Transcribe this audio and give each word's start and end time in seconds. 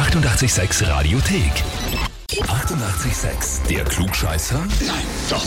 886 0.00 0.80
Radiothek. 0.88 2.09
88,6. 2.30 3.66
Der 3.68 3.82
Klugscheißer? 3.84 4.60
Nein, 4.60 5.02
doch. 5.28 5.44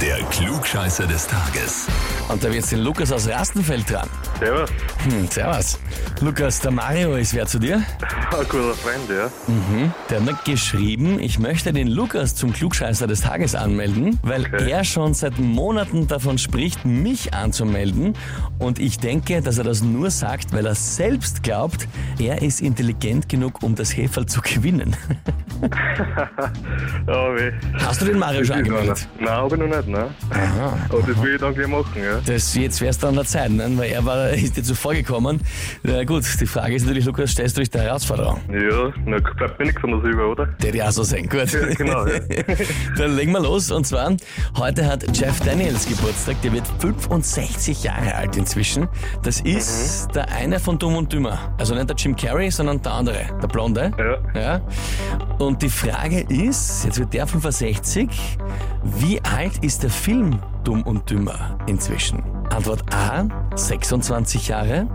Der 0.00 0.16
Klugscheißer 0.30 1.06
des 1.06 1.28
Tages. 1.28 1.86
Und 2.28 2.42
da 2.42 2.48
wird 2.48 2.56
jetzt 2.56 2.72
den 2.72 2.80
Lukas 2.80 3.12
aus 3.12 3.28
Rastenfeld 3.28 3.88
dran. 3.88 4.08
Servus. 4.40 4.70
Hm, 5.04 5.28
servus. 5.30 5.78
Lukas, 6.20 6.58
der 6.60 6.72
Mario 6.72 7.14
ist 7.14 7.34
wer 7.34 7.46
zu 7.46 7.60
dir? 7.60 7.76
Ein 8.36 8.48
guter 8.48 8.74
Freund, 8.74 9.08
ja. 9.08 9.30
Der 10.10 10.16
hat 10.18 10.24
mir 10.26 10.36
geschrieben, 10.44 11.20
ich 11.20 11.38
möchte 11.38 11.72
den 11.72 11.86
Lukas 11.86 12.34
zum 12.34 12.52
Klugscheißer 12.52 13.06
des 13.06 13.20
Tages 13.20 13.54
anmelden, 13.54 14.18
weil 14.22 14.42
Okay. 14.46 14.70
er 14.70 14.82
schon 14.82 15.14
seit 15.14 15.38
Monaten 15.38 16.08
davon 16.08 16.36
spricht, 16.38 16.84
mich 16.84 17.32
anzumelden. 17.32 18.14
Und 18.58 18.80
ich 18.80 18.98
denke, 18.98 19.40
dass 19.40 19.58
er 19.58 19.64
das 19.64 19.82
nur 19.82 20.10
sagt, 20.10 20.52
weil 20.52 20.66
er 20.66 20.74
selbst 20.74 21.44
glaubt, 21.44 21.86
er 22.18 22.42
ist 22.42 22.60
intelligent 22.60 23.28
genug, 23.28 23.62
um 23.62 23.76
das 23.76 23.96
Heferl 23.96 24.26
zu 24.26 24.40
gewinnen. 24.40 24.96
Ja, 27.06 27.34
weh. 27.36 27.52
Hast 27.84 28.00
du 28.00 28.06
den 28.06 28.18
Mario 28.18 28.44
schon 28.44 28.56
angemeldet? 28.56 29.08
Nein, 29.18 29.28
hab 29.28 29.52
ich 29.52 29.58
noch 29.58 29.66
nicht, 29.66 29.88
ne? 29.88 30.08
Aha. 30.30 30.76
Aber 30.88 31.02
das 31.02 31.22
will 31.22 31.34
ich 31.34 31.40
dann 31.40 31.54
gleich 31.54 31.68
machen, 31.68 32.02
ja. 32.02 32.20
Das, 32.24 32.54
jetzt 32.54 32.80
wär's 32.80 32.98
dann 32.98 33.10
an 33.10 33.16
der 33.16 33.24
Zeit, 33.24 33.50
ne? 33.50 33.70
weil 33.76 33.90
er 33.90 34.04
war, 34.04 34.30
ist 34.30 34.56
dir 34.56 34.62
zuvor 34.62 34.94
gekommen. 34.94 35.40
Na 35.82 36.04
gut, 36.04 36.24
die 36.40 36.46
Frage 36.46 36.74
ist 36.74 36.84
natürlich, 36.84 37.04
Lukas, 37.04 37.30
stellst 37.32 37.56
du 37.56 37.60
dich 37.60 37.70
der 37.70 37.82
Herausforderung? 37.82 38.40
Ja, 38.50 38.92
na, 39.04 39.18
bleibt 39.18 39.58
mir 39.58 39.66
nichts 39.66 39.82
anderes 39.84 40.04
über, 40.04 40.28
oder? 40.30 40.46
Der 40.46 40.86
auch 40.86 40.92
so 40.92 41.02
sein, 41.02 41.28
gut. 41.28 41.52
Ja, 41.52 41.66
genau, 41.74 42.06
ja. 42.06 42.20
Dann 42.96 43.16
legen 43.16 43.32
wir 43.32 43.40
los. 43.40 43.70
Und 43.70 43.86
zwar, 43.86 44.12
heute 44.56 44.86
hat 44.86 45.04
Jeff 45.16 45.40
Daniels 45.40 45.86
Geburtstag. 45.86 46.40
Der 46.42 46.52
wird 46.52 46.64
65 46.78 47.84
Jahre 47.84 48.14
alt 48.14 48.36
inzwischen. 48.36 48.88
Das 49.22 49.40
ist 49.40 50.08
Mhm. 50.08 50.12
der 50.12 50.32
eine 50.32 50.60
von 50.60 50.78
Dumm 50.78 50.96
und 50.96 51.12
Dümmer. 51.12 51.54
Also 51.58 51.74
nicht 51.74 51.88
der 51.88 51.96
Jim 51.96 52.16
Carrey, 52.16 52.50
sondern 52.50 52.80
der 52.82 52.92
andere, 52.92 53.20
der 53.42 53.48
Blonde. 53.48 53.92
Ja. 54.34 54.40
Ja. 54.40 54.60
Und 55.38 55.62
die 55.62 55.68
Frage 55.82 56.20
ist, 56.28 56.84
jetzt 56.84 57.00
wird 57.00 57.12
der 57.12 57.26
65, 57.26 58.08
wie 58.84 59.20
alt 59.24 59.64
ist 59.64 59.82
der 59.82 59.90
Film 59.90 60.38
Dumm 60.62 60.84
und 60.84 61.10
Dümmer 61.10 61.58
inzwischen? 61.66 62.22
Antwort 62.50 62.84
A, 62.94 63.26
26 63.56 64.46
Jahre. 64.46 64.86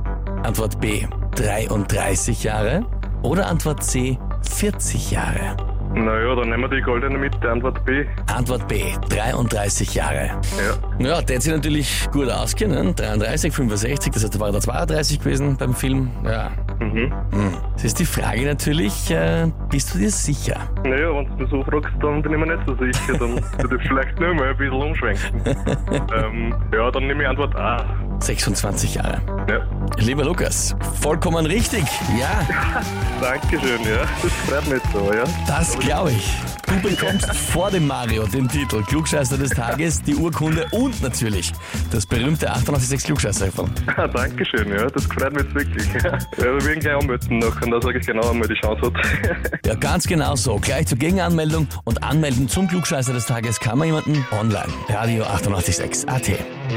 Antwort 0.44 0.79
B, 0.79 1.05
33 1.35 2.41
Jahre. 2.45 2.85
Oder 3.21 3.47
Antwort 3.47 3.83
C, 3.83 4.17
40 4.49 5.11
Jahre. 5.11 5.57
Naja, 6.06 6.36
dann 6.36 6.50
nehmen 6.50 6.64
wir 6.64 6.70
die 6.70 6.81
goldene 6.81 7.17
mit 7.17 7.34
der 7.44 7.52
Antwort 7.52 7.84
B. 7.86 8.06
Antwort 8.34 8.67
B, 8.67 8.84
33 9.09 9.95
Jahre. 9.95 10.40
Ja. 11.00 11.08
Ja, 11.08 11.22
der 11.22 11.36
hat 11.38 11.44
sich 11.44 11.53
natürlich 11.53 12.08
gut 12.12 12.30
auskennen. 12.30 12.95
33, 12.95 13.53
65, 13.53 14.14
das 14.14 14.23
heißt, 14.23 14.36
da 14.36 14.40
war 14.40 14.53
er 14.53 14.59
32 14.59 15.20
gewesen 15.20 15.58
beim 15.58 15.73
Film. 15.73 16.09
Ja. 16.23 16.52
Mhm. 16.80 17.12
Jetzt 17.72 17.86
ist 17.86 18.00
die 18.00 18.06
Frage 18.06 18.45
natürlich, 18.45 19.09
äh, 19.12 19.48
bist 19.70 19.94
du 19.94 20.00
dir 20.00 20.12
sicher? 20.12 20.70
Naja, 20.84 21.14
wenn 21.16 21.25
du 21.25 21.34
mich 21.44 21.50
so 21.50 21.64
fragst, 21.64 21.94
dann 22.02 22.22
bin 22.22 22.34
ich 22.34 22.40
mir 22.40 22.56
nicht 22.56 22.68
so 22.68 22.75
sicher. 22.75 23.18
Dann 23.18 23.36
würde 23.58 23.78
ich 23.81 23.88
vielleicht 23.88 24.20
nur 24.20 24.34
mal 24.34 24.50
ein 24.50 24.58
bisschen 24.58 24.81
umschwenken. 24.81 25.42
ähm, 26.16 26.56
ja, 26.73 26.92
dann 26.92 27.08
nehme 27.08 27.23
ich 27.23 27.30
Antwort 27.30 27.56
A. 27.56 27.86
26 28.19 28.95
Jahre. 28.95 29.21
Ja. 29.49 29.65
Lieber 29.97 30.23
Lukas, 30.25 30.75
vollkommen 31.01 31.45
richtig. 31.45 31.83
Ja, 32.19 32.45
Dankeschön, 33.21 33.81
ja. 33.83 34.05
Das 34.21 34.31
freut 34.45 34.67
mich 34.67 34.81
so, 34.93 35.13
ja. 35.13 35.23
das 35.47 35.77
glaube 35.79 36.11
ich. 36.11 36.33
Du 36.67 36.89
bekommst 36.89 37.33
vor 37.33 37.71
dem 37.71 37.88
Mario 37.88 38.27
den 38.27 38.47
Titel 38.47 38.83
Klugscheißer 38.83 39.38
des 39.38 39.51
Tages, 39.51 40.01
die 40.03 40.15
Urkunde 40.15 40.67
und 40.71 41.01
natürlich 41.01 41.53
das 41.91 42.05
berühmte 42.05 42.49
886 42.49 43.05
klugscheißer 43.05 43.47
Ah, 43.95 44.07
Dankeschön, 44.07 44.69
ja. 44.69 44.85
Das 44.88 45.05
freut 45.05 45.33
mich 45.33 45.43
jetzt 45.43 45.55
wirklich. 45.55 46.03
Ja, 46.03 46.17
wir 46.38 46.65
werden 46.65 46.79
gleich 46.81 46.95
anmelden 46.95 47.39
noch 47.39 47.61
und 47.61 47.71
da 47.71 47.81
sage 47.81 47.99
ich 47.99 48.05
genau, 48.05 48.29
wenn 48.29 48.39
man 48.39 48.49
die 48.49 48.55
Chance 48.55 48.81
hat. 48.81 48.93
Ja, 49.65 49.75
ganz 49.75 50.07
genau 50.07 50.35
so. 50.35 50.57
Gleich 50.57 50.88
zur 50.88 50.97
Gegenanmeldung 50.97 51.67
und 51.83 52.03
anmelden 52.03 52.47
zum 52.47 52.67
Klugscheißer 52.67 53.13
des 53.13 53.25
Tages 53.25 53.59
kann 53.59 53.77
man 53.77 53.88
jemanden 53.88 54.25
online. 54.31 54.71
Radio 54.89 55.23
886 55.23 56.07
AT. 56.09 56.76